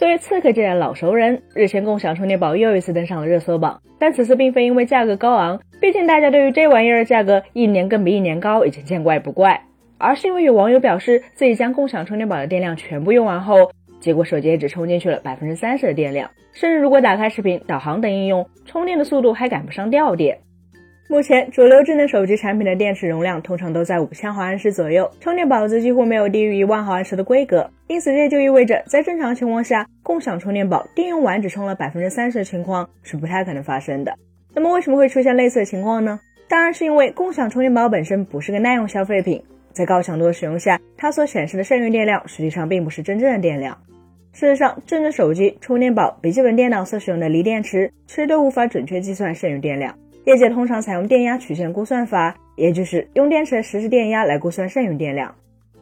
[0.00, 3.82] 作为刺客界的老熟人，日前共享充电宝又一次登上了热搜榜。
[3.98, 9.62] 但此次并非因为价格高昂，毕竟大家对于这玩意儿的价格一年更比一年高，已经见怪不怪，
[9.98, 20.38] 而是因为有网友表示自己将共享充电宝的电量全部用完后，结果手机也只充进去了百分之三十的电量，甚至如果打开视频、导航等应用，充电的速度还赶不上掉电。
[21.10, 27.68] 目前主流智能手机产品的电池容量通常都在五千毫安时左右，充电宝则几乎没有低于一万毫安时的规格。
[27.88, 34.16] 因此，这就意味着在正常情况下，共享充电宝电用完只充了百分之三十的情况是不太可能发生的。
[34.54, 36.20] 那么，为什么会出现类似的情况呢？
[36.46, 43.76] 当然是因为共享充电宝本身不是个耐用消费品，在高强度的使用下，它所显示的剩余电量实际上并不是真正的电量。
[44.32, 49.92] 事实上，智能手机、充电宝、笔记本电脑所使用的锂电池，其实都无法准确计算剩余电量。
[50.24, 55.34] 业界通常采用电压曲线估算法，也就是用电池的实时电压来估算剩余电量。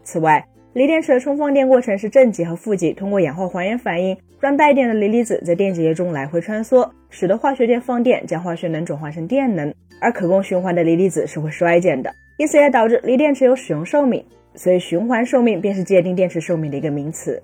[0.05, 9.75] 此外，锂电池的充放电过程是正极和负极通过氧化还原反应，让带电的锂离子在电解液中来回穿梭，使得化学键放电，将化学能转化成电能。
[10.01, 14.25] 而可供循环的锂离子是会衰减的，因此也导致锂电池有使用寿命。
[14.55, 17.43] 所以，循环寿命便是界定电池寿命的一个名词。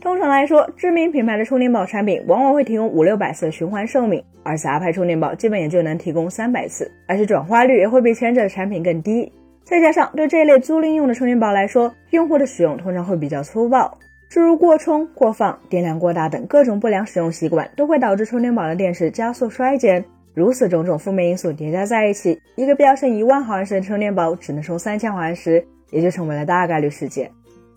[0.00, 9.32] 通常来说，知名品牌的充电宝产品往往会提供五六百次的循环寿命，而杂牌充电宝基本也就能提供三百次，而且转化率也会比前者的产品更低。
[9.64, 13.98] 再加上对这一类租赁用的充电宝来说，用户的使用通常会比较粗暴，
[14.30, 20.04] 诸如过充、过放、电量过大等各种不良使用习惯，都会导致充电宝的电池加速衰减。
[20.32, 27.28] 如此种种负面因素叠加在一起，一个标称一万毫安时的充电宝只能充三千毫安时，也就成为了大概率事件。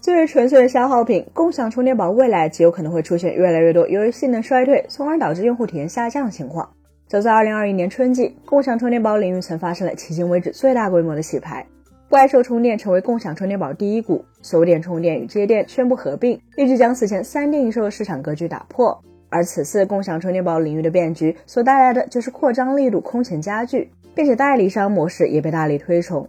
[0.01, 6.67] 作为纯粹的消耗品，共享充电宝未来极有可能会出现越来越多由于性能衰退，从而导致用户体验下降的情况。
[7.07, 11.63] 早在2021年春季，共享充电宝领域曾发生了迄今为止最大规模的洗牌，
[12.09, 18.99] 怪兽充电成为共享充电宝第一股，收电充电与接电宣布合并，预计将此前三电一售的市场格局打破。
[19.29, 26.27] 而此次共享充电宝领域的变局所带来的就是扩张力度空前加剧，并且代理商模式也被大力推崇，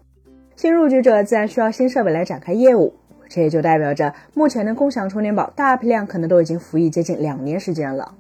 [0.57, 2.93] 新入局者自然需要新设备来展开业务。
[3.35, 8.15] 这也就代表着，目前的共享充电宝大批量可能都已经服役接近两年时间了。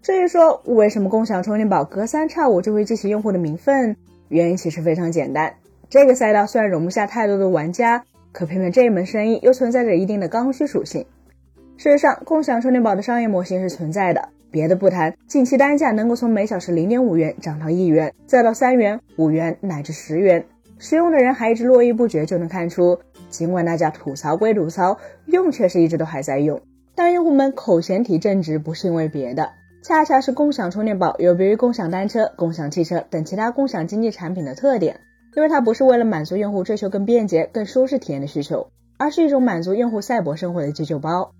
[0.00, 3.94] 至于说为什么共享充电宝隔三差五就会激起用户的民愤，
[4.28, 5.52] 原因其实非常简单。
[5.90, 11.04] 这个赛道虽然容不下太多的玩家，可偏偏这一门生意又存在着一定的刚需属性。
[11.76, 20.46] 事实上，共享充电宝的商业模型是存在的，别的不谈，近期单价能够从每小时零点五元涨到一元，再到三元、五元乃至十元。
[20.78, 26.60] 使用的人还一直络绎不绝，就能看出，尽管大家吐槽归吐槽，用却是一直都还在用。
[26.94, 29.50] 但用户们口嫌体正直，不是因为别的，
[29.82, 35.00] 恰恰是共享充电宝有别于共享单车、共享汽车等其他共享经济产品的特点，
[35.36, 38.68] 因为它不是为了满足用户追求更便捷、更舒适体验的需求，
[38.98, 41.32] 而是一种满足用户赛博生活的急救包。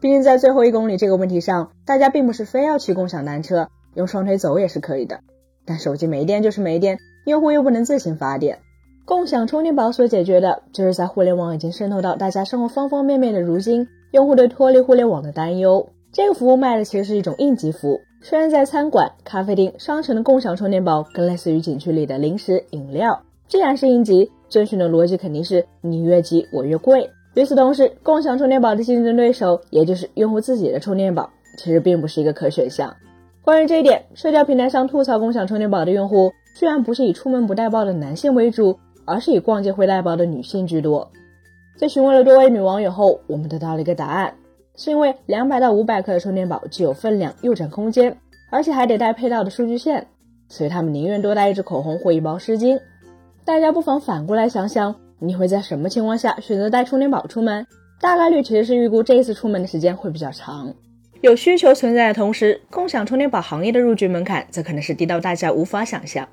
[0.00, 5.20] 毕竟在最后一公里这个问题上，大家并不是非要骑共享单车，用双腿走也是可以的。
[5.64, 6.98] 但手机没电就是没电。
[7.24, 8.58] 用户又不能自行发电，
[9.06, 15.88] 共享充电宝所解决的就是在互联网已经渗透到大家生活方方面面的如今，用户对脱离互联网的担忧。
[16.12, 23.20] 这个服务卖的其实是一种应急服务，虽然在餐馆、咖啡厅、商城的共享充电宝更类似于景区里的零食饮料。
[23.48, 27.10] 既然是应急，遵循的逻辑肯定是你越急我越贵。
[27.34, 32.94] 与此同时，共享充电宝的竞争对手，也就是用户自己的充电宝，其实并不是一个可选项。
[33.42, 36.32] 关于这一点，社交平台上吐槽共享充电宝的用户。
[36.54, 41.10] 居然不是以出门不带包的男性为主，而是以逛街会带包的女性居多。
[41.76, 44.34] 在询问了多位女网友后，我们得到了一个答案，
[44.76, 48.16] 是因为两百到五百克的充电宝既有分量又占空间，
[48.50, 50.06] 而且还得带配套的数据线，
[50.48, 52.80] 所以他们宁愿多带一支口红或一包湿巾。
[53.44, 57.66] 大家不妨反过来想想，你会在什么情况下选择带充电宝出门？
[58.00, 60.72] 大概率其实是预估这一次出门的时间会比较长。
[61.20, 66.28] 有需求存在的同时，共享充电宝行业的入局门槛则可能是低到大家无法想象。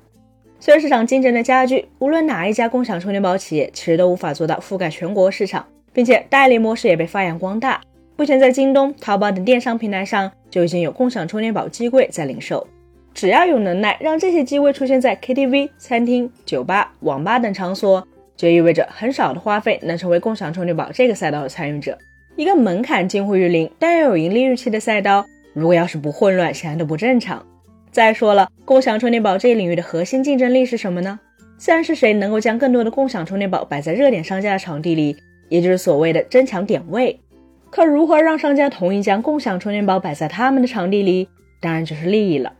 [0.64, 7.80] 随着市场竞争的加剧，无论哪一家共享充电宝企业，其实都无法做到覆盖全国市场，并且代理模式也被发扬光大。
[8.16, 12.64] 目前在京东、淘宝等电商平台上，就已经有共享充电宝机柜在零售。
[13.12, 18.06] 只要有能耐让这些机柜出现在 KTV、餐厅、酒吧、网吧等场所，
[18.36, 21.98] 就意味着很少的花费能成为共享充电宝这个赛道的参与者。
[22.36, 27.44] 一个门槛近乎于零，但又有盈利预期的赛道，如果要是不混乱，显然都不正常。
[27.92, 31.20] 再说了，共享充电宝这一领域的核心竞争力是什么呢？
[31.58, 35.14] 自然是谁能够将更多的共享充电宝摆在热点商家的场地里，
[35.50, 37.20] 也就是所谓的争抢点位。
[37.68, 41.28] 可如何让商家同意将共享充电宝摆在他们的场地里？
[41.60, 42.54] 当然就是利益了。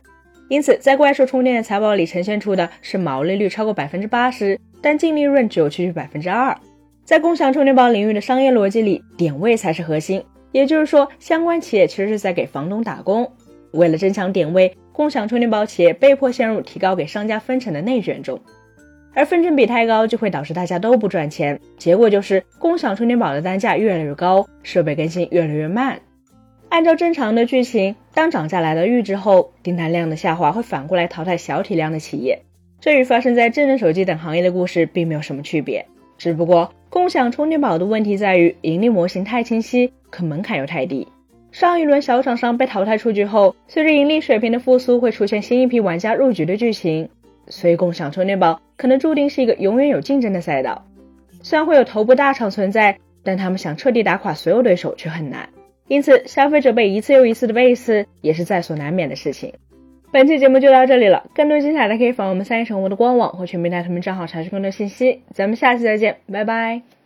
[0.49, 6.55] 因此，在怪兽充电的财报里呈现出的是毛利率超过百分之八十，但净利润只有区区百分之二。
[7.03, 10.23] 在共享充电宝领域的商业逻辑里，点位才是核心。
[10.51, 13.29] 也就是说，相关企业其实是在给房东打工。
[13.71, 18.39] 为了增强点位，共享充电宝企业被迫陷入提高给商家分成的内卷中，
[19.13, 25.99] 而分成比太高就会导致大家都不赚钱，结果就是共享充电宝的单价越来越高，设备更新越来越慢。
[26.69, 32.39] 按照正常的剧情，当涨价来到阈值后，订单量的下滑会反过来淘汰小体量的企业，
[32.79, 35.85] 这与发生在智能手机等行业的故事并没有什么区别。
[36.17, 41.07] 只不过，共享充电宝的问题在于盈利模型太清晰，可门槛又太低。
[41.53, 47.07] 上一轮小厂商被淘汰出局后，随着盈利水平的复苏，会出现新一批玩家入局的剧情。
[47.47, 50.83] 所以，共享充电宝可能注定是一个永远有竞争的赛道。
[51.43, 55.47] 虽然会有头部大厂存在，但他们想彻底打垮所有对手却很难。
[55.87, 59.53] 因此，消费者被一次又一次的背刺，也是在所难免的事情。
[60.11, 65.21] 本期节目就到这里了，更多精彩的可以访问我们三一宠物的官网或全平台他们账号查询更多信息。
[65.35, 67.02] 咱们下期再见，拜拜。